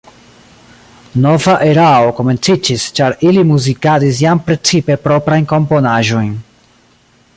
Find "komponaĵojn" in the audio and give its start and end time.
5.53-6.33